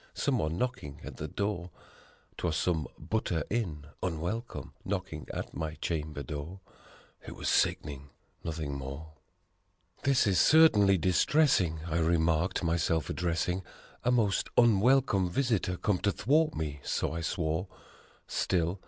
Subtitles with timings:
[0.15, 1.69] Someone knocking at the door!
[2.35, 6.59] 'Twas some butter in, unwelcome, knocking at my chamber door
[7.27, 8.09] It was sick'ning,
[8.43, 9.13] nothing more.
[9.97, 13.61] 6 "This is certainly distressing!" I remarked my self addressing
[14.03, 17.67] "A most unwelcome visitor come to thwart me," so I swore.